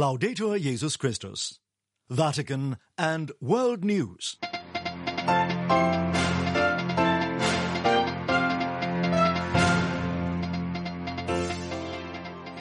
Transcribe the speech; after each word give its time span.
Laudetur 0.00 0.58
Jesus 0.58 0.96
Christus. 0.96 1.58
Vatican 2.08 2.78
and 2.96 3.32
World 3.38 3.84
News. 3.84 4.38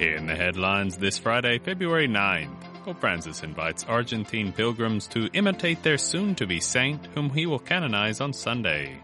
In 0.01 0.25
the 0.25 0.35
headlines 0.35 0.97
this 0.97 1.17
Friday, 1.17 1.59
February 1.59 2.09
9th, 2.09 2.83
Pope 2.83 2.99
Francis 2.99 3.41
invites 3.41 3.85
Argentine 3.85 4.51
pilgrims 4.51 5.07
to 5.07 5.29
imitate 5.31 5.81
their 5.81 5.97
soon 5.97 6.35
to 6.35 6.45
be 6.45 6.59
saint, 6.59 7.05
whom 7.15 7.29
he 7.29 7.45
will 7.45 7.57
canonize 7.57 8.19
on 8.19 8.33
Sunday. 8.33 8.99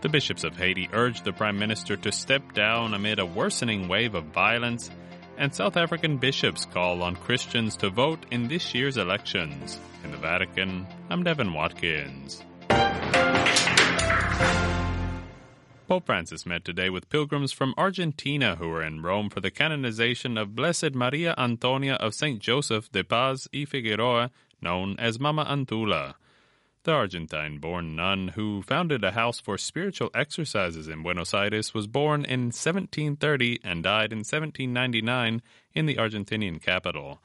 The 0.00 0.08
bishops 0.08 0.44
of 0.44 0.56
Haiti 0.56 0.88
urged 0.94 1.26
the 1.26 1.32
Prime 1.34 1.58
Minister 1.58 1.98
to 1.98 2.10
step 2.10 2.54
down 2.54 2.94
amid 2.94 3.18
a 3.18 3.26
worsening 3.26 3.86
wave 3.86 4.14
of 4.14 4.24
violence, 4.24 4.90
and 5.38 5.54
South 5.54 5.76
African 5.76 6.16
bishops 6.16 6.64
call 6.64 7.02
on 7.02 7.16
Christians 7.16 7.76
to 7.78 7.90
vote 7.90 8.24
in 8.30 8.48
this 8.48 8.74
year's 8.74 8.96
elections. 8.96 9.78
In 10.04 10.10
the 10.10 10.16
Vatican, 10.16 10.86
I'm 11.10 11.22
Devin 11.22 11.52
Watkins. 11.52 12.42
Pope 15.88 16.06
Francis 16.06 16.44
met 16.44 16.64
today 16.64 16.90
with 16.90 17.08
pilgrims 17.08 17.52
from 17.52 17.72
Argentina 17.78 18.56
who 18.56 18.68
were 18.68 18.82
in 18.82 19.02
Rome 19.02 19.30
for 19.30 19.40
the 19.40 19.52
canonization 19.52 20.36
of 20.36 20.56
Blessed 20.56 20.94
Maria 20.94 21.32
Antonia 21.38 21.94
of 21.94 22.12
St. 22.12 22.40
Joseph 22.40 22.90
de 22.90 23.04
Paz 23.04 23.46
y 23.54 23.64
Figueroa, 23.64 24.30
known 24.60 24.96
as 24.98 25.20
Mama 25.20 25.44
Antula. 25.44 26.14
The 26.86 26.92
Argentine 26.92 27.58
born 27.58 27.96
nun 27.96 28.28
who 28.36 28.62
founded 28.62 29.02
a 29.02 29.10
house 29.10 29.40
for 29.40 29.58
spiritual 29.58 30.08
exercises 30.14 30.86
in 30.86 31.02
Buenos 31.02 31.34
Aires 31.34 31.74
was 31.74 31.88
born 31.88 32.24
in 32.24 32.54
1730 32.54 33.58
and 33.64 33.82
died 33.82 34.12
in 34.12 34.18
1799 34.18 35.42
in 35.74 35.86
the 35.86 35.96
Argentinian 35.96 36.62
capital. 36.62 37.20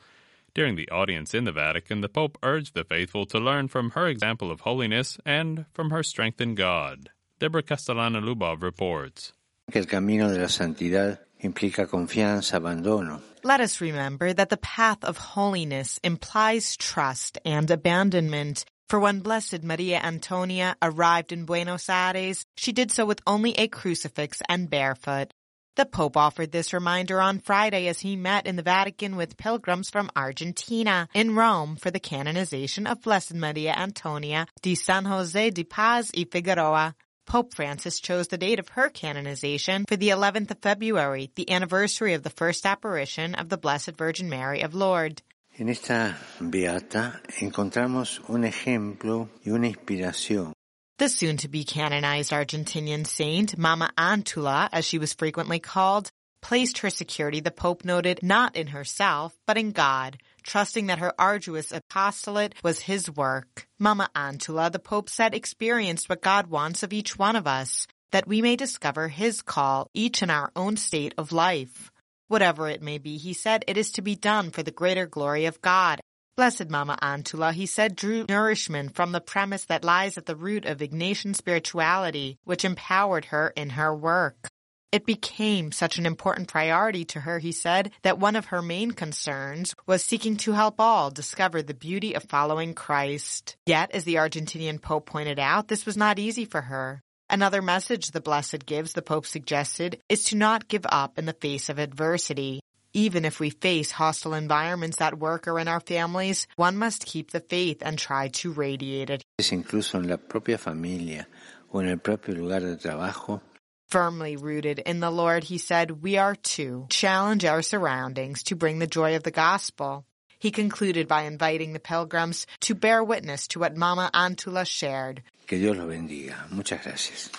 During 0.55 0.77
the 0.77 0.89
audience 0.89 1.35
in 1.35 1.43
the 1.43 1.51
Vatican, 1.51 2.01
the 2.01 2.09
Pope 2.09 2.39
urged 2.41 2.73
the 2.73 2.83
faithful 2.83 3.27
to 3.27 3.37
learn 3.37 3.67
from 3.67 3.91
her 3.91 4.07
example 4.07 4.49
of 4.49 4.61
holiness 4.61 5.19
and 5.27 5.67
from 5.73 5.91
her 5.91 6.01
strength 6.01 6.41
in 6.41 6.55
God. 6.55 7.11
Deborah 7.37 7.61
Castellano 7.61 8.19
Lubov 8.19 8.63
reports. 8.63 9.31
El 9.71 9.85
camino 9.85 10.27
de 10.27 10.39
la 10.39 10.47
santidad 10.47 11.19
implica 11.39 11.85
confianza, 11.85 12.59
abandono. 12.59 13.21
Let 13.43 13.61
us 13.61 13.79
remember 13.79 14.33
that 14.33 14.49
the 14.49 14.57
path 14.57 15.03
of 15.03 15.17
holiness 15.17 15.99
implies 16.03 16.75
trust 16.77 17.37
and 17.45 17.69
abandonment. 17.69 18.65
For 18.91 18.99
when 18.99 19.21
Blessed 19.21 19.63
Maria 19.63 20.01
Antonia 20.03 20.75
arrived 20.81 21.31
in 21.31 21.45
Buenos 21.45 21.87
Aires, 21.87 22.45
she 22.57 22.73
did 22.73 22.91
so 22.91 23.05
with 23.05 23.21
only 23.25 23.53
a 23.53 23.69
crucifix 23.69 24.41
and 24.49 24.69
barefoot. 24.69 25.33
The 25.77 25.85
Pope 25.85 26.17
offered 26.17 26.51
this 26.51 26.73
reminder 26.73 27.21
on 27.21 27.39
Friday 27.39 27.87
as 27.87 28.01
he 28.01 28.17
met 28.17 28.45
in 28.45 28.57
the 28.57 28.63
Vatican 28.63 29.15
with 29.15 29.37
pilgrims 29.37 29.89
from 29.89 30.11
Argentina 30.13 31.07
in 31.13 31.37
Rome 31.37 31.77
for 31.77 31.89
the 31.89 32.01
canonization 32.01 32.85
of 32.85 33.01
Blessed 33.01 33.35
Maria 33.35 33.71
Antonia 33.71 34.45
di 34.61 34.75
San 34.75 35.05
Jose 35.05 35.51
de 35.51 35.63
Paz 35.63 36.11
y 36.13 36.25
Figueroa. 36.29 36.93
Pope 37.25 37.53
Francis 37.53 38.01
chose 38.01 38.27
the 38.27 38.37
date 38.37 38.59
of 38.59 38.67
her 38.67 38.89
canonization 38.89 39.85
for 39.87 39.95
the 39.95 40.09
11th 40.09 40.51
of 40.51 40.59
February, 40.59 41.31
the 41.35 41.49
anniversary 41.49 42.13
of 42.13 42.23
the 42.23 42.29
first 42.29 42.65
apparition 42.65 43.35
of 43.35 43.47
the 43.47 43.57
Blessed 43.57 43.95
Virgin 43.95 44.29
Mary 44.29 44.59
of 44.59 44.75
Lourdes. 44.75 45.23
En 45.59 45.67
esta 45.67 46.17
beata 46.39 47.21
encontramos 47.41 48.21
un 48.29 48.45
ejemplo 48.45 49.29
y 49.45 49.51
una 49.51 49.67
inspiración. 49.67 50.53
The 50.97 51.09
soon-to-be 51.09 51.65
canonized 51.65 52.31
Argentinian 52.31 53.05
saint, 53.05 53.57
Mama 53.57 53.91
Antula, 53.97 54.69
as 54.71 54.85
she 54.85 54.97
was 54.97 55.13
frequently 55.13 55.59
called, 55.59 56.09
placed 56.41 56.79
her 56.79 56.89
security, 56.89 57.41
the 57.41 57.51
Pope 57.51 57.83
noted, 57.83 58.21
not 58.23 58.55
in 58.55 58.67
herself, 58.67 59.35
but 59.45 59.57
in 59.57 59.71
God, 59.71 60.17
trusting 60.43 60.87
that 60.87 60.99
her 60.99 61.13
arduous 61.19 61.73
apostolate 61.73 62.55
was 62.63 62.81
his 62.81 63.11
work. 63.11 63.67
Mama 63.77 64.09
Antula, 64.15 64.71
the 64.71 64.79
Pope 64.79 65.09
said, 65.09 65.33
experienced 65.33 66.07
what 66.07 66.21
God 66.21 66.47
wants 66.47 66.81
of 66.81 66.93
each 66.93 67.19
one 67.19 67.35
of 67.35 67.45
us, 67.45 67.87
that 68.11 68.27
we 68.27 68.41
may 68.41 68.55
discover 68.55 69.09
his 69.09 69.41
call, 69.41 69.89
each 69.93 70.23
in 70.23 70.29
our 70.29 70.51
own 70.55 70.77
state 70.77 71.13
of 71.17 71.33
life. 71.33 71.91
Whatever 72.31 72.69
it 72.69 72.81
may 72.81 72.97
be, 72.97 73.17
he 73.17 73.33
said, 73.33 73.65
it 73.67 73.75
is 73.75 73.91
to 73.91 74.01
be 74.01 74.15
done 74.15 74.51
for 74.51 74.63
the 74.63 74.71
greater 74.71 75.05
glory 75.05 75.47
of 75.47 75.61
God. 75.61 75.99
Blessed 76.37 76.69
Mama 76.69 76.97
Antula, 77.01 77.51
he 77.51 77.65
said, 77.65 77.93
drew 77.93 78.25
nourishment 78.29 78.95
from 78.95 79.11
the 79.11 79.19
premise 79.19 79.65
that 79.65 79.83
lies 79.83 80.17
at 80.17 80.27
the 80.27 80.35
root 80.37 80.63
of 80.63 80.77
Ignatian 80.77 81.35
spirituality, 81.35 82.37
which 82.45 82.63
empowered 82.63 83.25
her 83.25 83.49
in 83.57 83.71
her 83.71 83.93
work. 83.93 84.47
It 84.93 85.05
became 85.05 85.73
such 85.73 85.97
an 85.97 86.05
important 86.05 86.47
priority 86.47 87.03
to 87.03 87.19
her, 87.19 87.39
he 87.39 87.51
said, 87.51 87.91
that 88.03 88.17
one 88.17 88.37
of 88.37 88.45
her 88.45 88.61
main 88.61 88.91
concerns 88.91 89.75
was 89.85 90.01
seeking 90.01 90.37
to 90.37 90.53
help 90.53 90.75
all 90.79 91.11
discover 91.11 91.61
the 91.61 91.73
beauty 91.73 92.13
of 92.13 92.23
following 92.23 92.73
Christ. 92.73 93.57
Yet, 93.65 93.91
as 93.91 94.05
the 94.05 94.15
Argentinian 94.15 94.81
Pope 94.81 95.05
pointed 95.05 95.37
out, 95.37 95.67
this 95.67 95.85
was 95.85 95.97
not 95.97 96.17
easy 96.17 96.45
for 96.45 96.61
her. 96.61 97.01
Another 97.31 97.61
message 97.61 98.11
the 98.11 98.19
Blessed 98.19 98.65
gives, 98.65 98.91
the 98.91 99.01
Pope 99.01 99.25
suggested, 99.25 100.01
is 100.09 100.25
to 100.25 100.35
not 100.35 100.67
give 100.67 100.85
up 100.89 101.17
in 101.17 101.25
the 101.25 101.31
face 101.31 101.69
of 101.69 101.79
adversity. 101.79 102.59
Even 102.91 103.23
if 103.23 103.39
we 103.39 103.51
face 103.51 103.89
hostile 103.89 104.33
environments 104.33 104.99
at 104.99 105.17
work 105.17 105.47
or 105.47 105.57
in 105.57 105.69
our 105.69 105.79
families, 105.79 106.45
one 106.57 106.75
must 106.75 107.05
keep 107.05 107.31
the 107.31 107.39
faith 107.39 107.81
and 107.85 107.97
try 107.97 108.27
to 108.27 108.51
radiate 108.51 109.09
it. 109.09 109.23
Incluso 109.39 109.95
en 109.95 110.09
la 110.09 110.17
propia 110.17 110.57
familia 110.57 111.25
o 111.73 111.79
en 111.79 111.87
el 111.87 111.99
propio 111.99 112.35
lugar 112.35 112.59
de 112.59 112.75
trabajo 112.75 113.39
Firmly 113.87 114.35
rooted 114.35 114.79
in 114.79 114.99
the 114.99 115.09
Lord, 115.09 115.45
he 115.45 115.57
said, 115.57 116.03
we 116.03 116.17
are 116.17 116.35
to 116.35 116.85
challenge 116.89 117.45
our 117.45 117.61
surroundings 117.61 118.43
to 118.43 118.57
bring 118.57 118.79
the 118.79 118.87
joy 118.87 119.15
of 119.15 119.23
the 119.23 119.31
gospel. 119.31 120.05
He 120.41 120.49
concluded 120.49 121.07
by 121.07 121.21
inviting 121.25 121.73
the 121.73 121.79
pilgrims 121.79 122.47
to 122.61 122.73
bear 122.73 123.03
witness 123.03 123.47
to 123.49 123.59
what 123.59 123.77
Mama 123.77 124.09
Antula 124.11 124.65
shared. 124.65 125.21
Que 125.45 125.59
Dios 125.59 125.77
lo 125.77 125.87
bendiga. 125.87 126.49
Muchas 126.49 126.81
gracias. 126.81 127.29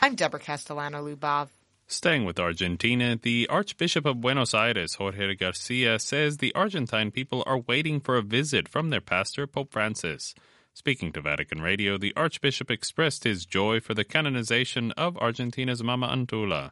I'm 0.00 0.14
Deborah 0.14 0.38
Castellano 0.38 1.04
Lubov. 1.04 1.48
Staying 1.88 2.24
with 2.24 2.38
Argentina, 2.38 3.18
the 3.20 3.48
Archbishop 3.50 4.06
of 4.06 4.20
Buenos 4.20 4.54
Aires, 4.54 4.94
Jorge 4.94 5.34
Garcia, 5.34 5.98
says 5.98 6.36
the 6.36 6.54
Argentine 6.54 7.10
people 7.10 7.42
are 7.46 7.58
waiting 7.58 7.98
for 7.98 8.16
a 8.16 8.22
visit 8.22 8.68
from 8.68 8.90
their 8.90 9.00
pastor, 9.00 9.48
Pope 9.48 9.72
Francis. 9.72 10.36
Speaking 10.72 11.10
to 11.14 11.20
Vatican 11.20 11.60
Radio, 11.60 11.98
the 11.98 12.14
Archbishop 12.16 12.70
expressed 12.70 13.24
his 13.24 13.44
joy 13.44 13.80
for 13.80 13.94
the 13.94 14.04
canonization 14.04 14.92
of 14.92 15.18
Argentina's 15.18 15.82
Mama 15.82 16.06
Antula. 16.06 16.70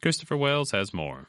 Christopher 0.00 0.36
Wells 0.36 0.70
has 0.70 0.94
more. 0.94 1.26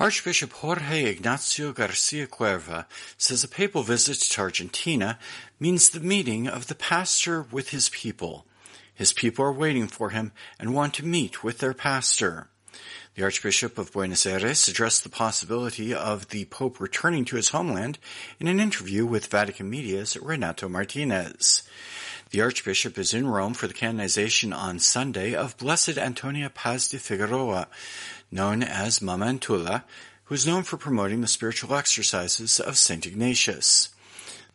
Archbishop 0.00 0.52
Jorge 0.52 1.06
Ignacio 1.06 1.72
Garcia 1.72 2.28
Cuerva 2.28 2.86
says 3.16 3.42
a 3.42 3.48
papal 3.48 3.82
visit 3.82 4.18
to 4.20 4.40
Argentina 4.40 5.18
means 5.58 5.88
the 5.88 5.98
meeting 5.98 6.46
of 6.46 6.68
the 6.68 6.76
pastor 6.76 7.42
with 7.50 7.70
his 7.70 7.88
people. 7.88 8.46
His 8.94 9.12
people 9.12 9.44
are 9.44 9.52
waiting 9.52 9.88
for 9.88 10.10
him 10.10 10.30
and 10.56 10.72
want 10.72 10.94
to 10.94 11.04
meet 11.04 11.42
with 11.42 11.58
their 11.58 11.74
pastor. 11.74 12.46
The 13.16 13.24
Archbishop 13.24 13.76
of 13.76 13.92
Buenos 13.92 14.24
Aires 14.24 14.68
addressed 14.68 15.02
the 15.02 15.08
possibility 15.08 15.92
of 15.92 16.28
the 16.28 16.44
Pope 16.44 16.78
returning 16.78 17.24
to 17.24 17.36
his 17.36 17.48
homeland 17.48 17.98
in 18.38 18.46
an 18.46 18.60
interview 18.60 19.04
with 19.04 19.26
Vatican 19.26 19.68
Media's 19.68 20.16
Renato 20.16 20.68
Martinez. 20.68 21.64
The 22.30 22.42
Archbishop 22.42 22.98
is 22.98 23.14
in 23.14 23.26
Rome 23.26 23.54
for 23.54 23.68
the 23.68 23.72
canonization 23.72 24.52
on 24.52 24.80
Sunday 24.80 25.34
of 25.34 25.56
Blessed 25.56 25.96
Antonia 25.96 26.50
Paz 26.50 26.86
de 26.86 26.98
Figueroa, 26.98 27.68
known 28.30 28.62
as 28.62 29.00
Mama 29.00 29.24
Antula, 29.24 29.84
who 30.24 30.34
is 30.34 30.46
known 30.46 30.62
for 30.62 30.76
promoting 30.76 31.22
the 31.22 31.26
spiritual 31.26 31.74
exercises 31.74 32.60
of 32.60 32.76
St. 32.76 33.06
Ignatius. 33.06 33.88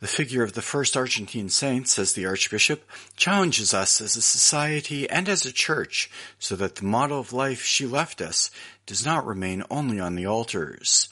The 0.02 0.08
figure 0.08 0.44
of 0.44 0.54
the 0.54 0.62
first 0.62 0.96
Argentine 0.96 1.50
saint, 1.50 1.88
says 1.88 2.14
the 2.14 2.28
Archbishop, 2.28 2.88
challenges 3.16 3.74
us 3.74 4.00
as 4.02 4.16
a 4.16 4.22
society 4.22 5.10
and 5.10 5.28
as 5.28 5.44
a 5.44 5.52
church 5.52 6.12
so 6.38 6.56
that 6.56 6.76
the 6.76 6.86
model 6.86 7.20
of 7.20 7.34
life 7.34 7.64
she 7.64 7.88
left 7.88 8.22
us 8.22 8.52
does 8.86 9.04
not 9.04 9.26
remain 9.26 9.64
only 9.72 10.00
on 10.00 10.14
the 10.14 10.28
altars. 10.28 11.08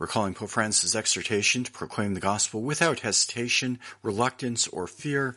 Recalling 0.00 0.32
Pope 0.32 0.48
Francis' 0.48 0.94
exhortation 0.94 1.62
to 1.62 1.70
proclaim 1.72 2.14
the 2.14 2.20
gospel 2.20 2.62
without 2.62 3.00
hesitation, 3.00 3.78
reluctance, 4.02 4.66
or 4.68 4.86
fear, 4.86 5.36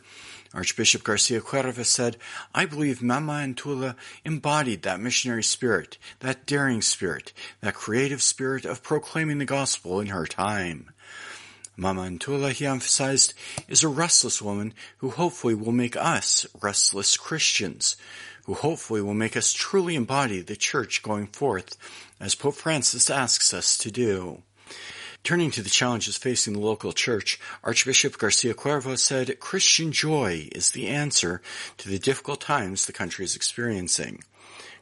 Archbishop 0.54 1.02
Garcia 1.02 1.40
Cuerva 1.40 1.84
said, 1.84 2.16
I 2.54 2.64
believe 2.64 3.02
Mama 3.02 3.32
Antula 3.32 3.96
embodied 4.24 4.82
that 4.82 5.00
missionary 5.00 5.42
spirit, 5.42 5.98
that 6.20 6.46
daring 6.46 6.80
spirit, 6.80 7.32
that 7.60 7.74
creative 7.74 8.22
spirit 8.22 8.64
of 8.64 8.82
proclaiming 8.82 9.38
the 9.38 9.44
gospel 9.44 10.00
in 10.00 10.06
her 10.06 10.26
time. 10.26 10.90
Mama 11.76 12.02
Antula, 12.02 12.52
he 12.52 12.66
emphasized, 12.66 13.34
is 13.66 13.82
a 13.82 13.88
restless 13.88 14.40
woman 14.40 14.72
who 14.98 15.10
hopefully 15.10 15.54
will 15.54 15.72
make 15.72 15.96
us 15.96 16.46
restless 16.62 17.16
Christians, 17.16 17.96
who 18.44 18.54
hopefully 18.54 19.02
will 19.02 19.14
make 19.14 19.36
us 19.36 19.52
truly 19.52 19.96
embody 19.96 20.40
the 20.40 20.54
church 20.54 21.02
going 21.02 21.26
forth, 21.26 21.76
as 22.20 22.36
Pope 22.36 22.54
Francis 22.54 23.10
asks 23.10 23.52
us 23.52 23.76
to 23.78 23.90
do. 23.90 24.42
Turning 25.24 25.50
to 25.50 25.62
the 25.62 25.70
challenges 25.70 26.18
facing 26.18 26.52
the 26.52 26.60
local 26.60 26.92
church, 26.92 27.40
Archbishop 27.62 28.18
Garcia 28.18 28.52
Cuerva 28.52 28.98
said 28.98 29.40
Christian 29.40 29.90
joy 29.90 30.50
is 30.52 30.72
the 30.72 30.86
answer 30.86 31.40
to 31.78 31.88
the 31.88 31.98
difficult 31.98 32.42
times 32.42 32.84
the 32.84 32.92
country 32.92 33.24
is 33.24 33.34
experiencing. 33.34 34.22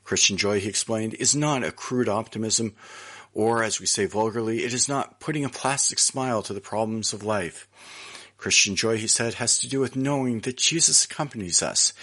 Christian 0.02 0.36
joy, 0.36 0.58
he 0.58 0.68
explained, 0.68 1.14
is 1.14 1.36
not 1.36 1.62
a 1.62 1.70
crude 1.70 2.08
optimism 2.08 2.74
Or, 3.34 3.62
as 3.62 3.80
we 3.80 3.86
say 3.86 4.04
vulgarly, 4.04 4.64
it 4.64 4.74
is 4.74 4.88
not 4.88 5.20
putting 5.20 5.44
a 5.44 5.48
plastic 5.48 5.98
smile 5.98 6.42
to 6.42 6.52
the 6.52 6.60
problems 6.60 7.12
of 7.12 7.24
life. 7.24 7.66
Christian 8.36 8.76
joy, 8.76 8.98
he 8.98 9.06
said, 9.06 9.34
has 9.34 9.58
to 9.58 9.68
do 9.68 9.80
with 9.80 9.96
knowing 9.96 10.40
that 10.40 10.58
Jesus 10.58 11.04
accompanies 11.04 11.62
us. 11.62 11.94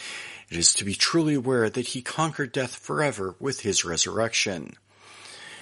It 0.50 0.58
is 0.58 0.74
to 0.76 0.86
be 0.86 0.96
truly 0.96 1.36
aware 1.36 1.70
that 1.70 1.88
he 1.90 2.02
conquered 2.02 2.52
death 2.52 2.76
forever 2.76 3.36
with 3.40 3.60
his 3.60 3.86
resurrection. 3.86 4.74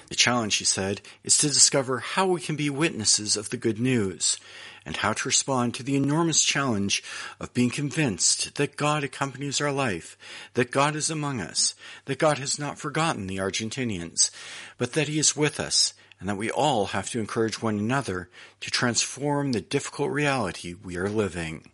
The 0.08 0.16
challenge, 0.16 0.56
he 0.56 0.64
said, 0.64 1.00
is 1.22 1.36
to 1.38 1.48
discover 1.48 1.98
how 1.98 2.26
we 2.26 2.40
can 2.40 2.56
be 2.56 2.70
witnesses 2.70 3.36
of 3.36 3.50
the 3.50 3.56
good 3.56 3.78
news 3.78 4.38
and 4.86 4.96
how 4.96 5.12
to 5.12 5.28
respond 5.28 5.74
to 5.74 5.82
the 5.82 5.96
enormous 5.96 6.42
challenge 6.42 7.02
of 7.38 7.52
being 7.52 7.68
convinced 7.68 8.54
that 8.54 8.76
God 8.76 9.04
accompanies 9.04 9.60
our 9.60 9.70
life, 9.70 10.16
that 10.54 10.70
God 10.70 10.96
is 10.96 11.10
among 11.10 11.40
us, 11.40 11.74
that 12.06 12.18
God 12.18 12.38
has 12.38 12.58
not 12.58 12.78
forgotten 12.78 13.26
the 13.26 13.36
Argentinians, 13.36 14.30
but 14.78 14.94
that 14.94 15.08
he 15.08 15.18
is 15.18 15.36
with 15.36 15.60
us, 15.60 15.92
and 16.18 16.28
that 16.28 16.38
we 16.38 16.50
all 16.50 16.86
have 16.86 17.10
to 17.10 17.20
encourage 17.20 17.60
one 17.60 17.78
another 17.78 18.30
to 18.60 18.70
transform 18.70 19.52
the 19.52 19.60
difficult 19.60 20.10
reality 20.10 20.74
we 20.74 20.96
are 20.96 21.10
living. 21.10 21.70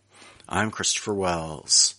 I'm 0.49 0.71
Christopher 0.71 1.13
Wells. 1.13 1.95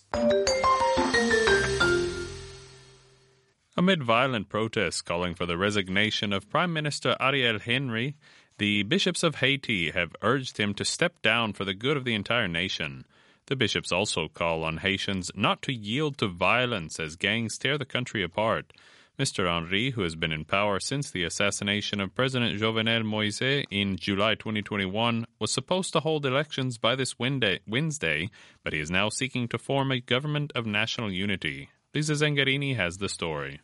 Amid 3.79 4.01
violent 4.01 4.49
protests 4.49 5.03
calling 5.03 5.35
for 5.35 5.45
the 5.45 5.55
resignation 5.55 6.33
of 6.33 6.49
Prime 6.49 6.73
Minister 6.73 7.15
Ariel 7.19 7.59
Henry, 7.59 8.15
the 8.57 8.81
bishops 8.81 9.21
of 9.21 9.35
Haiti 9.35 9.91
have 9.91 10.15
urged 10.23 10.57
him 10.57 10.73
to 10.73 10.83
step 10.83 11.21
down 11.21 11.53
for 11.53 11.63
the 11.63 11.75
good 11.75 11.95
of 11.95 12.03
the 12.03 12.15
entire 12.15 12.47
nation. 12.47 13.05
The 13.45 13.55
bishops 13.55 13.91
also 13.91 14.29
call 14.29 14.63
on 14.63 14.77
Haitians 14.77 15.29
not 15.35 15.61
to 15.61 15.71
yield 15.71 16.17
to 16.17 16.27
violence 16.27 16.99
as 16.99 17.15
gangs 17.17 17.59
tear 17.59 17.77
the 17.77 17.85
country 17.85 18.23
apart. 18.23 18.73
Mr. 19.19 19.45
Henry, 19.45 19.91
who 19.91 20.01
has 20.01 20.15
been 20.15 20.31
in 20.31 20.43
power 20.43 20.79
since 20.79 21.11
the 21.11 21.23
assassination 21.23 21.99
of 21.99 22.15
President 22.15 22.59
Jovenel 22.59 23.03
Moise 23.03 23.63
in 23.69 23.95
July 23.95 24.33
2021, 24.33 25.27
was 25.37 25.51
supposed 25.51 25.93
to 25.93 25.99
hold 25.99 26.25
elections 26.25 26.79
by 26.79 26.95
this 26.95 27.19
Wednesday, 27.19 28.31
but 28.63 28.73
he 28.73 28.79
is 28.79 28.89
now 28.89 29.09
seeking 29.09 29.47
to 29.49 29.59
form 29.59 29.91
a 29.91 29.99
government 29.99 30.51
of 30.55 30.65
national 30.65 31.11
unity. 31.11 31.69
Lisa 31.93 32.13
Zengarini 32.13 32.75
has 32.75 32.97
the 32.97 33.07
story. 33.07 33.61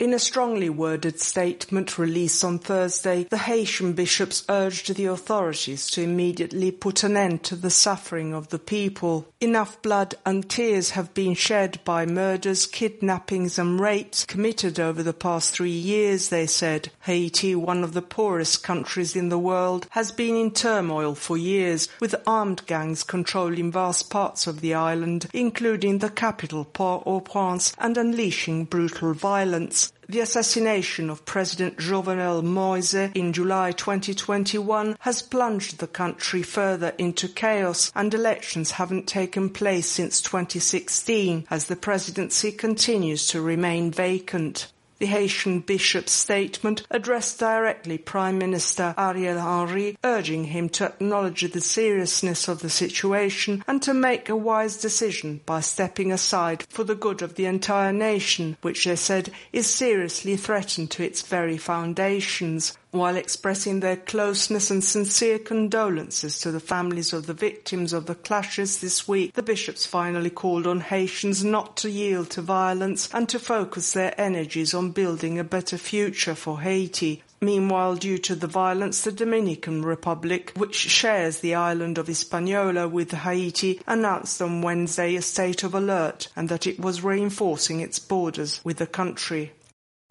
In 0.00 0.12
a 0.12 0.18
strongly 0.18 0.68
worded 0.68 1.20
statement 1.20 1.98
released 1.98 2.42
on 2.42 2.58
Thursday, 2.58 3.28
the 3.30 3.38
Haitian 3.38 3.92
bishops 3.92 4.44
urged 4.48 4.92
the 4.96 5.06
authorities 5.06 5.88
to 5.90 6.02
immediately 6.02 6.72
put 6.72 7.04
an 7.04 7.16
end 7.16 7.44
to 7.44 7.54
the 7.54 7.70
suffering 7.70 8.34
of 8.34 8.48
the 8.48 8.58
people. 8.58 9.28
Enough 9.40 9.80
blood 9.82 10.16
and 10.26 10.50
tears 10.50 10.90
have 10.90 11.14
been 11.14 11.34
shed 11.34 11.78
by 11.84 12.06
murders, 12.06 12.66
kidnappings 12.66 13.56
and 13.56 13.78
rapes 13.78 14.26
committed 14.26 14.80
over 14.80 15.00
the 15.00 15.12
past 15.12 15.52
three 15.52 15.70
years, 15.70 16.28
they 16.28 16.48
said. 16.48 16.90
Haiti, 17.02 17.54
one 17.54 17.84
of 17.84 17.92
the 17.92 18.02
poorest 18.02 18.64
countries 18.64 19.14
in 19.14 19.28
the 19.28 19.38
world, 19.38 19.86
has 19.90 20.10
been 20.10 20.34
in 20.34 20.50
turmoil 20.50 21.14
for 21.14 21.38
years, 21.38 21.88
with 22.00 22.16
armed 22.26 22.66
gangs 22.66 23.04
controlling 23.04 23.70
vast 23.70 24.10
parts 24.10 24.48
of 24.48 24.60
the 24.60 24.74
island, 24.74 25.28
including 25.32 25.98
the 25.98 26.10
capital, 26.10 26.64
Port-au-Prince, 26.64 27.76
and 27.78 27.96
unleashing 27.96 28.64
brutal 28.64 29.14
violence. 29.14 29.83
The 30.08 30.20
assassination 30.20 31.10
of 31.10 31.24
President 31.24 31.78
Jovenel 31.78 32.42
Moise 32.42 32.94
in 32.94 33.32
July 33.32 33.72
2021 33.72 34.96
has 35.00 35.22
plunged 35.22 35.78
the 35.78 35.86
country 35.86 36.42
further 36.42 36.92
into 36.98 37.28
chaos 37.28 37.90
and 37.94 38.12
elections 38.12 38.72
haven't 38.72 39.06
taken 39.06 39.50
place 39.50 39.88
since 39.88 40.20
2016 40.20 41.46
as 41.50 41.66
the 41.66 41.76
presidency 41.76 42.52
continues 42.52 43.26
to 43.28 43.40
remain 43.40 43.90
vacant. 43.90 44.72
The 45.00 45.06
Haitian 45.06 45.60
bishop's 45.60 46.12
statement 46.12 46.86
addressed 46.88 47.40
directly 47.40 47.98
Prime 47.98 48.38
Minister 48.38 48.94
Ariel 48.96 49.40
Henry, 49.40 49.98
urging 50.04 50.44
him 50.44 50.68
to 50.70 50.86
acknowledge 50.86 51.42
the 51.42 51.60
seriousness 51.60 52.46
of 52.46 52.60
the 52.60 52.70
situation 52.70 53.64
and 53.66 53.82
to 53.82 53.92
make 53.92 54.28
a 54.28 54.36
wise 54.36 54.76
decision 54.76 55.40
by 55.46 55.60
stepping 55.60 56.12
aside 56.12 56.62
for 56.70 56.84
the 56.84 56.94
good 56.94 57.22
of 57.22 57.34
the 57.34 57.46
entire 57.46 57.92
nation, 57.92 58.56
which 58.62 58.84
they 58.84 58.96
said 58.96 59.32
is 59.52 59.66
seriously 59.66 60.36
threatened 60.36 60.92
to 60.92 61.02
its 61.02 61.22
very 61.22 61.58
foundations 61.58 62.78
while 62.94 63.16
expressing 63.16 63.80
their 63.80 63.96
closeness 63.96 64.70
and 64.70 64.82
sincere 64.82 65.38
condolences 65.38 66.38
to 66.40 66.52
the 66.52 66.60
families 66.60 67.12
of 67.12 67.26
the 67.26 67.34
victims 67.34 67.92
of 67.92 68.06
the 68.06 68.14
clashes 68.14 68.80
this 68.80 69.08
week, 69.08 69.32
the 69.34 69.42
bishops 69.42 69.84
finally 69.84 70.30
called 70.30 70.66
on 70.66 70.80
Haitians 70.80 71.44
not 71.44 71.76
to 71.78 71.90
yield 71.90 72.30
to 72.30 72.42
violence 72.42 73.08
and 73.12 73.28
to 73.28 73.38
focus 73.38 73.92
their 73.92 74.18
energies 74.20 74.74
on 74.74 74.92
building 74.92 75.38
a 75.38 75.44
better 75.44 75.76
future 75.76 76.34
for 76.34 76.60
Haiti. 76.60 77.22
Meanwhile, 77.40 77.96
due 77.96 78.18
to 78.18 78.34
the 78.34 78.46
violence, 78.46 79.02
the 79.02 79.12
Dominican 79.12 79.82
Republic, 79.82 80.52
which 80.56 80.76
shares 80.76 81.40
the 81.40 81.54
island 81.54 81.98
of 81.98 82.06
Hispaniola 82.06 82.88
with 82.88 83.10
Haiti, 83.10 83.80
announced 83.86 84.40
on 84.40 84.62
Wednesday 84.62 85.16
a 85.16 85.20
state 85.20 85.62
of 85.62 85.74
alert 85.74 86.28
and 86.36 86.48
that 86.48 86.66
it 86.66 86.78
was 86.80 87.02
reinforcing 87.02 87.80
its 87.80 87.98
borders 87.98 88.60
with 88.64 88.78
the 88.78 88.86
country. 88.86 89.52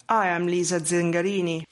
I 0.09 0.27
am 0.27 0.47
Lisa 0.47 0.79
Zengarini. 0.79 1.65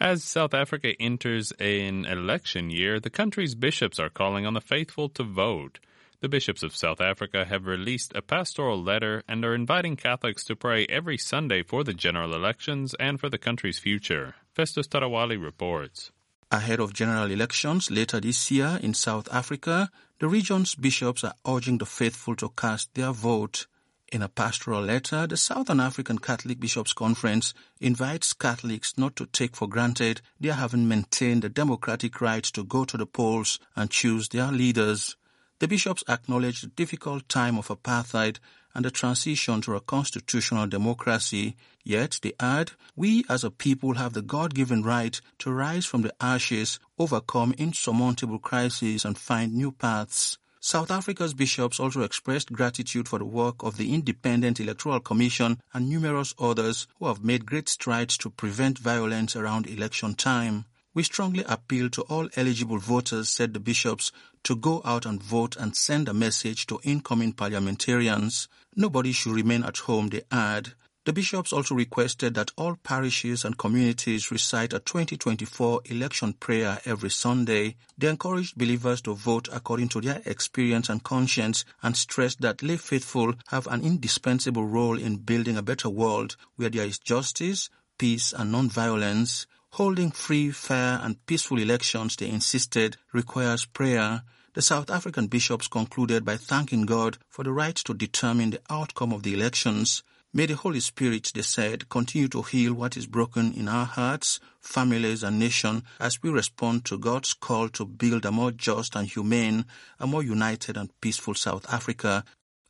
As 0.00 0.24
South 0.24 0.54
Africa 0.54 0.94
enters 0.98 1.52
an 1.60 2.06
election 2.06 2.70
year, 2.70 2.98
the 2.98 3.10
country's 3.10 3.54
bishops 3.54 3.98
are 3.98 4.08
calling 4.08 4.46
on 4.46 4.54
the 4.54 4.60
faithful 4.62 5.10
to 5.10 5.22
vote. 5.22 5.78
The 6.20 6.28
bishops 6.28 6.62
of 6.62 6.74
South 6.74 7.02
Africa 7.02 7.44
have 7.44 7.66
released 7.66 8.12
a 8.14 8.22
pastoral 8.22 8.82
letter 8.82 9.22
and 9.28 9.44
are 9.44 9.54
inviting 9.54 9.96
Catholics 9.96 10.42
to 10.44 10.56
pray 10.56 10.86
every 10.88 11.18
Sunday 11.18 11.62
for 11.62 11.84
the 11.84 11.92
general 11.92 12.34
elections 12.34 12.94
and 12.98 13.20
for 13.20 13.28
the 13.28 13.36
country's 13.36 13.78
future. 13.78 14.36
Festus 14.54 14.88
Tarawalie 14.88 15.36
reports. 15.36 16.12
Ahead 16.50 16.80
of 16.80 16.94
general 16.94 17.30
elections 17.30 17.90
later 17.90 18.20
this 18.20 18.50
year 18.50 18.80
in 18.82 18.94
South 18.94 19.28
Africa, 19.30 19.90
the 20.18 20.28
region's 20.28 20.74
bishops 20.74 21.24
are 21.24 21.34
urging 21.46 21.76
the 21.76 21.84
faithful 21.84 22.34
to 22.36 22.48
cast 22.56 22.94
their 22.94 23.12
vote. 23.12 23.66
In 24.12 24.22
a 24.22 24.28
pastoral 24.28 24.82
letter, 24.82 25.28
the 25.28 25.36
Southern 25.36 25.78
African 25.78 26.18
Catholic 26.18 26.58
Bishops' 26.58 26.92
Conference 26.92 27.54
invites 27.80 28.32
Catholics 28.32 28.98
not 28.98 29.14
to 29.14 29.26
take 29.26 29.54
for 29.54 29.68
granted 29.68 30.20
their 30.40 30.54
having 30.54 30.88
maintained 30.88 31.42
the 31.42 31.48
democratic 31.48 32.20
right 32.20 32.42
to 32.42 32.64
go 32.64 32.84
to 32.84 32.96
the 32.96 33.06
polls 33.06 33.60
and 33.76 33.88
choose 33.88 34.28
their 34.28 34.50
leaders. 34.50 35.14
The 35.60 35.68
bishops 35.68 36.02
acknowledge 36.08 36.60
the 36.62 36.66
difficult 36.66 37.28
time 37.28 37.56
of 37.56 37.68
apartheid 37.68 38.40
and 38.74 38.84
the 38.84 38.90
transition 38.90 39.60
to 39.60 39.76
a 39.76 39.80
constitutional 39.80 40.66
democracy, 40.66 41.54
yet 41.84 42.18
they 42.20 42.32
add, 42.40 42.72
we 42.96 43.24
as 43.28 43.44
a 43.44 43.50
people 43.52 43.94
have 43.94 44.14
the 44.14 44.22
God-given 44.22 44.82
right 44.82 45.20
to 45.38 45.52
rise 45.52 45.86
from 45.86 46.02
the 46.02 46.14
ashes, 46.20 46.80
overcome 46.98 47.54
insurmountable 47.58 48.40
crises 48.40 49.04
and 49.04 49.16
find 49.16 49.54
new 49.54 49.70
paths. 49.70 50.36
South 50.62 50.90
Africa's 50.90 51.32
bishops 51.32 51.80
also 51.80 52.02
expressed 52.02 52.52
gratitude 52.52 53.08
for 53.08 53.18
the 53.18 53.24
work 53.24 53.62
of 53.62 53.78
the 53.78 53.94
Independent 53.94 54.60
Electoral 54.60 55.00
Commission 55.00 55.58
and 55.72 55.88
numerous 55.88 56.34
others 56.38 56.86
who 56.98 57.06
have 57.06 57.24
made 57.24 57.46
great 57.46 57.66
strides 57.66 58.18
to 58.18 58.28
prevent 58.28 58.78
violence 58.78 59.34
around 59.34 59.66
election 59.66 60.14
time. 60.14 60.66
We 60.92 61.02
strongly 61.02 61.44
appeal 61.44 61.88
to 61.90 62.02
all 62.02 62.28
eligible 62.36 62.76
voters, 62.76 63.30
said 63.30 63.54
the 63.54 63.60
bishops, 63.60 64.12
to 64.42 64.54
go 64.54 64.82
out 64.84 65.06
and 65.06 65.22
vote 65.22 65.56
and 65.56 65.74
send 65.74 66.10
a 66.10 66.14
message 66.14 66.66
to 66.66 66.78
incoming 66.82 67.32
parliamentarians. 67.32 68.46
Nobody 68.76 69.12
should 69.12 69.32
remain 69.32 69.64
at 69.64 69.78
home, 69.78 70.10
they 70.10 70.24
add. 70.30 70.74
The 71.06 71.14
bishops 71.14 71.54
also 71.54 71.74
requested 71.74 72.34
that 72.34 72.50
all 72.58 72.76
parishes 72.76 73.46
and 73.46 73.56
communities 73.56 74.30
recite 74.30 74.74
a 74.74 74.80
2024 74.80 75.80
election 75.86 76.34
prayer 76.34 76.78
every 76.84 77.08
Sunday. 77.08 77.76
They 77.96 78.08
encouraged 78.08 78.58
believers 78.58 79.00
to 79.02 79.14
vote 79.14 79.48
according 79.50 79.88
to 79.90 80.02
their 80.02 80.20
experience 80.26 80.90
and 80.90 81.02
conscience 81.02 81.64
and 81.82 81.96
stressed 81.96 82.42
that 82.42 82.62
lay 82.62 82.76
faithful 82.76 83.32
have 83.48 83.66
an 83.68 83.82
indispensable 83.82 84.66
role 84.66 84.98
in 84.98 85.16
building 85.16 85.56
a 85.56 85.62
better 85.62 85.88
world 85.88 86.36
where 86.56 86.68
there 86.68 86.84
is 86.84 86.98
justice, 86.98 87.70
peace, 87.96 88.34
and 88.34 88.52
non-violence. 88.52 89.46
Holding 89.70 90.10
free, 90.10 90.50
fair, 90.50 91.00
and 91.02 91.24
peaceful 91.24 91.60
elections, 91.60 92.14
they 92.16 92.28
insisted, 92.28 92.98
requires 93.14 93.64
prayer. 93.64 94.22
The 94.52 94.60
South 94.60 94.90
African 94.90 95.28
bishops 95.28 95.66
concluded 95.66 96.26
by 96.26 96.36
thanking 96.36 96.82
God 96.82 97.16
for 97.30 97.42
the 97.42 97.52
right 97.52 97.76
to 97.76 97.94
determine 97.94 98.50
the 98.50 98.60
outcome 98.68 99.14
of 99.14 99.22
the 99.22 99.32
elections. 99.32 100.02
May 100.32 100.46
the 100.46 100.54
Holy 100.54 100.78
Spirit, 100.78 101.32
they 101.34 101.42
said, 101.42 101.88
continue 101.88 102.28
to 102.28 102.42
heal 102.42 102.72
what 102.72 102.96
is 102.96 103.08
broken 103.08 103.52
in 103.52 103.66
our 103.66 103.84
hearts, 103.84 104.38
families, 104.60 105.24
and 105.24 105.40
nation 105.40 105.82
as 105.98 106.22
we 106.22 106.30
respond 106.30 106.84
to 106.84 106.98
God's 106.98 107.34
call 107.34 107.68
to 107.70 107.84
build 107.84 108.24
a 108.24 108.30
more 108.30 108.52
just 108.52 108.94
and 108.94 109.08
humane, 109.08 109.64
a 109.98 110.06
more 110.06 110.22
united 110.22 110.76
and 110.76 110.88
peaceful 111.00 111.34
South 111.34 111.66
Africa. 111.72 112.24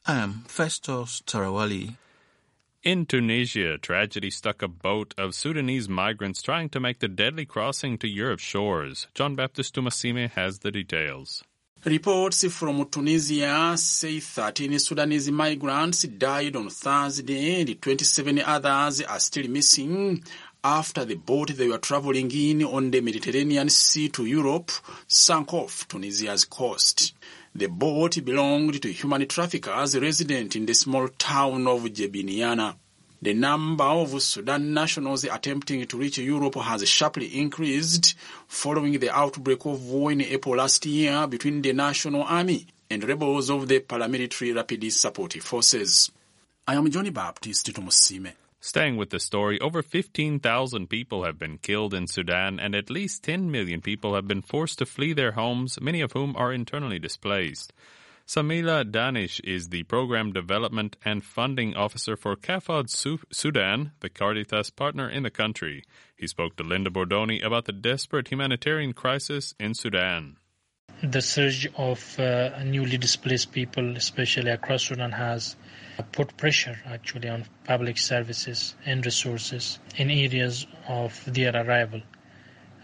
I 0.06 0.16
am 0.16 0.44
Festus 0.48 1.20
Tarawalie. 1.26 1.96
In 2.82 3.04
Tunisia, 3.04 3.76
tragedy 3.76 4.30
struck 4.30 4.62
a 4.62 4.68
boat 4.68 5.12
of 5.18 5.34
Sudanese 5.34 5.86
migrants 5.86 6.40
trying 6.40 6.70
to 6.70 6.80
make 6.80 7.00
the 7.00 7.08
deadly 7.08 7.44
crossing 7.44 7.98
to 7.98 8.08
Europe's 8.08 8.42
shores. 8.42 9.06
John 9.12 9.36
Baptist 9.36 9.74
Tumusiime 9.74 10.30
has 10.30 10.60
the 10.60 10.70
details. 10.70 11.44
Reports 11.82 12.44
from 12.52 12.84
Tunisia 12.90 13.74
say 13.74 14.20
13 14.20 14.78
Sudanese 14.78 15.30
migrants 15.30 16.02
died 16.02 16.54
on 16.54 16.68
Thursday 16.68 17.62
and 17.62 17.80
27 17.80 18.38
others 18.44 19.00
are 19.00 19.18
still 19.18 19.48
missing 19.48 20.22
after 20.62 21.06
the 21.06 21.14
boat 21.14 21.56
they 21.56 21.68
were 21.68 21.78
traveling 21.78 22.30
in 22.32 22.64
on 22.64 22.90
the 22.90 23.00
Mediterranean 23.00 23.70
Sea 23.70 24.10
to 24.10 24.26
Europe 24.26 24.70
sank 25.06 25.54
off 25.54 25.88
Tunisia's 25.88 26.44
coast. 26.44 27.14
The 27.54 27.68
boat 27.68 28.22
belonged 28.26 28.82
to 28.82 28.92
human 28.92 29.26
traffickers 29.26 29.98
resident 29.98 30.56
in 30.56 30.66
the 30.66 30.74
small 30.74 31.08
town 31.08 31.66
of 31.66 31.84
Jebiniana. 31.84 32.76
The 33.22 33.34
number 33.34 33.84
of 33.84 34.22
Sudan 34.22 34.72
nationals 34.72 35.24
attempting 35.24 35.86
to 35.86 35.98
reach 35.98 36.16
Europe 36.16 36.54
has 36.54 36.88
sharply 36.88 37.26
increased 37.38 38.14
following 38.48 38.98
the 38.98 39.14
outbreak 39.14 39.66
of 39.66 39.84
war 39.84 40.10
in 40.10 40.22
April 40.22 40.56
last 40.56 40.86
year 40.86 41.26
between 41.26 41.60
the 41.60 41.74
National 41.74 42.22
Army 42.22 42.66
and 42.88 43.04
rebels 43.04 43.50
of 43.50 43.68
the 43.68 43.80
paramilitary 43.80 44.56
Rapid 44.56 44.90
Support 44.90 45.34
Forces. 45.42 46.10
I 46.66 46.76
am 46.76 46.90
Johnny 46.90 47.10
Baptist. 47.10 47.70
Staying 48.62 48.96
with 48.96 49.10
the 49.10 49.20
story, 49.20 49.60
over 49.60 49.82
15,000 49.82 50.88
people 50.88 51.24
have 51.24 51.38
been 51.38 51.58
killed 51.58 51.92
in 51.92 52.06
Sudan 52.06 52.58
and 52.58 52.74
at 52.74 52.88
least 52.88 53.22
10 53.24 53.50
million 53.50 53.82
people 53.82 54.14
have 54.14 54.26
been 54.26 54.40
forced 54.40 54.78
to 54.78 54.86
flee 54.86 55.12
their 55.12 55.32
homes, 55.32 55.78
many 55.78 56.00
of 56.00 56.12
whom 56.12 56.34
are 56.36 56.54
internally 56.54 56.98
displaced. 56.98 57.74
Samila 58.30 58.88
Danish 58.88 59.40
is 59.40 59.70
the 59.70 59.82
Program 59.82 60.32
Development 60.32 60.96
and 61.04 61.24
Funding 61.24 61.74
Officer 61.74 62.14
for 62.14 62.36
CAFOD 62.36 62.88
Sudan, 63.32 63.90
the 63.98 64.08
Caritas 64.08 64.70
partner 64.70 65.10
in 65.10 65.24
the 65.24 65.32
country. 65.32 65.82
He 66.16 66.28
spoke 66.28 66.54
to 66.54 66.62
Linda 66.62 66.90
Bordoni 66.90 67.44
about 67.44 67.64
the 67.64 67.72
desperate 67.72 68.28
humanitarian 68.28 68.92
crisis 68.92 69.52
in 69.58 69.74
Sudan. 69.74 70.36
The 71.02 71.22
surge 71.22 71.66
of 71.76 72.20
uh, 72.20 72.62
newly 72.62 72.98
displaced 72.98 73.50
people, 73.50 73.96
especially 73.96 74.52
across 74.52 74.84
Sudan, 74.84 75.10
has 75.10 75.56
put 76.12 76.36
pressure 76.36 76.78
actually 76.86 77.28
on 77.28 77.46
public 77.64 77.98
services 77.98 78.76
and 78.86 79.04
resources 79.04 79.80
in 79.96 80.08
areas 80.08 80.68
of 80.86 81.20
their 81.26 81.56
arrival. 81.56 82.02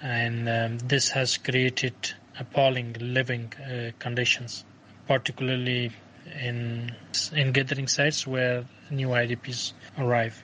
And 0.03 0.49
um, 0.49 0.79
this 0.79 1.11
has 1.11 1.37
created 1.37 1.95
appalling 2.37 2.97
living 2.99 3.53
uh, 3.63 3.93
conditions 4.01 4.65
particularly 5.07 5.93
in 6.41 6.95
in 7.33 7.53
gathering 7.53 7.89
sites 7.89 8.27
where 8.27 8.65
new 8.91 9.09
IDPs 9.09 9.73
arrive. 9.99 10.43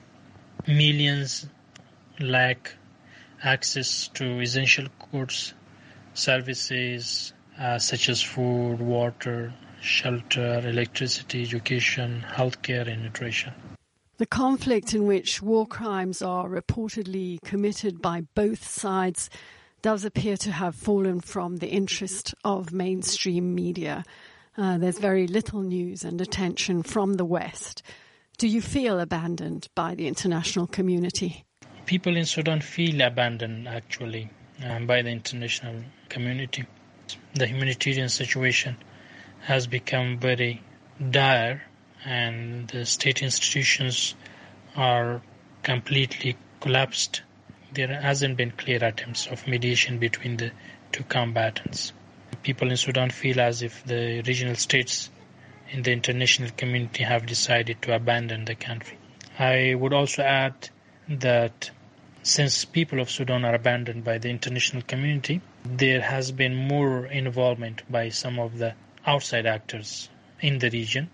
Millions 0.67 1.47
lack 2.21 2.75
access 3.43 4.09
to 4.09 4.41
essential 4.41 4.87
goods, 5.11 5.55
services 6.15 7.33
uh, 7.59 7.79
such 7.79 8.09
as 8.09 8.23
food, 8.23 8.79
water, 8.79 9.53
shelter, 9.81 10.61
electricity, 10.67 11.43
education, 11.43 12.25
healthcare, 12.29 12.87
and 12.87 13.03
nutrition. 13.03 13.53
The 14.19 14.27
conflict 14.27 14.95
in 14.95 15.07
which 15.07 15.43
war 15.43 15.67
crimes 15.67 16.23
are 16.23 16.49
reportedly 16.49 17.41
committed 17.43 18.01
by 18.01 18.23
both 18.35 18.67
sides 18.69 19.29
does 19.83 20.05
appear 20.05 20.37
to 20.37 20.53
have 20.53 20.77
fallen 20.77 21.21
from 21.21 21.57
the 21.57 21.69
interest 21.69 22.35
of 22.45 22.73
mainstream 22.73 23.53
media. 23.55 24.05
Uh, 24.57 24.77
there's 24.77 24.99
very 24.99 25.27
little 25.27 25.63
news 25.63 26.05
and 26.05 26.21
attention 26.21 26.83
from 26.83 27.15
the 27.15 27.25
West. 27.25 27.83
Do 28.37 28.47
you 28.47 28.61
feel 28.61 29.01
abandoned 29.01 29.69
by 29.75 29.95
the 29.95 30.07
international 30.07 30.67
community? 30.67 31.45
People 31.87 32.17
in 32.17 32.27
Sudan 32.27 32.61
feel 32.61 33.01
abandoned, 33.01 33.67
actually, 33.67 34.29
um, 34.63 34.87
by 34.87 35.01
the 35.01 35.09
international 35.09 35.83
community. 36.11 36.65
The 37.35 37.47
humanitarian 37.47 38.11
situation 38.11 38.77
has 39.41 39.67
become 39.67 40.19
very 40.19 40.61
dire, 41.11 41.63
and 42.05 42.69
the 42.69 42.85
state 42.85 43.23
institutions 43.23 44.15
are 44.77 45.23
completely 45.63 46.37
collapsed. 46.61 47.23
There 47.73 47.89
hasn't 47.89 48.37
been 48.37 48.51
clear 48.51 48.85
attempts 48.85 49.27
of 49.27 49.47
mediation 49.49 49.99
between 49.99 50.37
the 50.37 50.53
two 50.93 51.05
combatants 51.05 51.95
people 52.43 52.71
in 52.71 52.77
Sudan 52.77 53.11
feel 53.11 53.41
as 53.41 53.63
if 53.63 53.85
the 53.85 54.23
regional 54.27 54.55
states 54.57 55.11
in 55.71 55.83
the 55.83 55.93
international 55.93 56.51
community 56.57 57.05
have 57.05 57.27
decided 57.27 57.81
to 57.83 57.95
abandon 57.95 58.45
the 58.45 58.55
country. 58.55 58.99
I 59.39 59.75
would 59.75 59.93
also 59.93 60.23
add 60.23 60.69
that 61.09 61.71
since 62.23 62.65
people 62.65 63.01
of 63.01 63.11
Sudan 63.11 63.45
are 63.45 63.55
abandoned 63.55 64.05
by 64.05 64.19
the 64.19 64.29
international 64.29 64.83
community, 64.83 65.41
there 65.65 66.01
has 66.01 66.31
been 66.31 66.55
more 66.55 67.07
involvement 67.07 67.83
by 67.91 68.11
some 68.11 68.39
of 68.39 68.59
the 68.59 68.75
outside 69.07 69.47
actors 69.47 70.09
in 70.41 70.59
the 70.59 70.71
region 70.71 71.11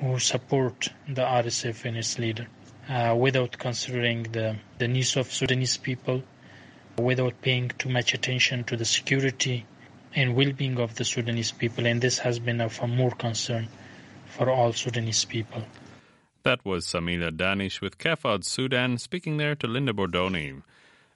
who 0.00 0.18
support 0.18 0.88
the 1.08 1.22
RSF 1.22 1.84
and 1.84 1.96
its 1.96 2.18
leader 2.18 2.46
uh, 2.88 3.14
without 3.18 3.58
considering 3.58 4.24
the, 4.24 4.56
the 4.78 4.88
needs 4.88 5.16
of 5.16 5.32
Sudanese 5.32 5.76
people, 5.76 6.22
without 6.98 7.40
paying 7.40 7.70
too 7.78 7.88
much 7.88 8.14
attention 8.14 8.64
to 8.64 8.76
the 8.76 8.84
security 8.84 9.64
and 10.14 10.34
well-being 10.34 10.78
of 10.78 10.94
the 10.94 11.04
Sudanese 11.04 11.52
people, 11.52 11.86
and 11.86 12.00
this 12.00 12.18
has 12.18 12.38
been 12.38 12.60
of 12.60 12.86
more 12.88 13.12
concern 13.12 13.68
for 14.26 14.50
all 14.50 14.72
Sudanese 14.72 15.24
people. 15.24 15.62
That 16.42 16.64
was 16.64 16.86
Samila 16.86 17.36
Danish 17.36 17.80
with 17.80 17.98
CAFOD 17.98 18.44
Sudan 18.44 18.98
speaking 18.98 19.36
there 19.36 19.54
to 19.54 19.66
Linda 19.66 19.92
Bordoni. 19.92 20.62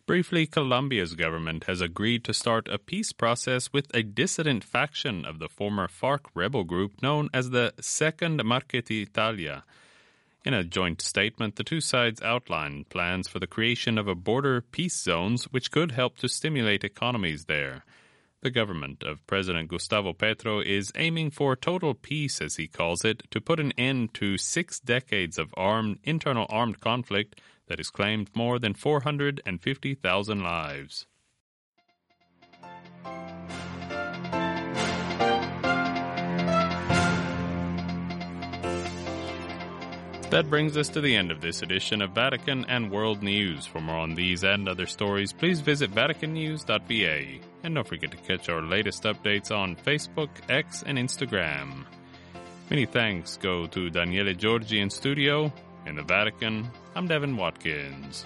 Briefly, 0.06 0.46
Colombia's 0.46 1.14
government 1.14 1.64
has 1.64 1.80
agreed 1.80 2.22
to 2.24 2.32
start 2.32 2.68
a 2.68 2.78
peace 2.78 3.12
process 3.12 3.72
with 3.72 3.92
a 3.92 4.04
dissident 4.04 4.62
faction 4.62 5.24
of 5.24 5.40
the 5.40 5.48
former 5.48 5.88
FARC 5.88 6.26
rebel 6.32 6.62
group 6.62 7.02
known 7.02 7.28
as 7.34 7.50
the 7.50 7.74
Second 7.80 8.40
Marquetalia. 8.44 9.64
In 10.44 10.54
a 10.54 10.62
joint 10.62 11.02
statement, 11.02 11.56
the 11.56 11.64
two 11.64 11.80
sides 11.80 12.22
outlined 12.22 12.88
plans 12.88 13.26
for 13.26 13.40
the 13.40 13.48
creation 13.48 13.98
of 13.98 14.06
a 14.06 14.14
border 14.14 14.60
peace 14.60 15.02
zones 15.02 15.46
which 15.46 15.72
could 15.72 15.90
help 15.90 16.18
to 16.18 16.28
stimulate 16.28 16.84
economies 16.84 17.46
there. 17.46 17.84
The 18.46 18.50
government 18.52 19.02
of 19.02 19.26
President 19.26 19.66
Gustavo 19.68 20.12
Petro 20.12 20.60
is 20.60 20.92
aiming 20.94 21.32
for 21.32 21.56
total 21.56 21.94
peace, 21.94 22.40
as 22.40 22.54
he 22.54 22.68
calls 22.68 23.04
it, 23.04 23.28
to 23.32 23.40
put 23.40 23.58
an 23.58 23.72
end 23.72 24.14
to 24.14 24.38
six 24.38 24.78
decades 24.78 25.36
of 25.36 25.52
armed 25.56 25.98
internal 26.04 26.46
armed 26.48 26.78
conflict 26.78 27.40
that 27.66 27.80
has 27.80 27.90
claimed 27.90 28.30
more 28.36 28.60
than 28.60 28.72
450,000 28.72 30.44
lives. 30.44 31.06
That 40.30 40.48
brings 40.48 40.76
us 40.76 40.88
to 40.90 41.00
the 41.00 41.16
end 41.16 41.32
of 41.32 41.40
this 41.40 41.62
edition 41.62 42.00
of 42.00 42.12
Vatican 42.12 42.64
and 42.68 42.92
World 42.92 43.24
News. 43.24 43.66
For 43.66 43.80
more 43.80 43.96
on 43.96 44.14
these 44.14 44.44
and 44.44 44.68
other 44.68 44.86
stories, 44.86 45.32
please 45.32 45.58
visit 45.60 45.92
vaticannews.va. 45.92 47.40
And 47.62 47.74
don't 47.74 47.86
forget 47.86 48.10
to 48.12 48.16
catch 48.16 48.48
our 48.48 48.62
latest 48.62 49.02
updates 49.04 49.50
on 49.50 49.76
Facebook, 49.76 50.28
X, 50.48 50.82
and 50.86 50.98
Instagram. 50.98 51.84
Many 52.70 52.86
thanks 52.86 53.36
go 53.36 53.66
to 53.68 53.90
Daniele 53.90 54.34
Giorgi 54.34 54.80
in 54.80 54.90
studio. 54.90 55.52
In 55.86 55.96
the 55.96 56.02
Vatican, 56.02 56.68
I'm 56.94 57.06
Devin 57.06 57.36
Watkins. 57.36 58.24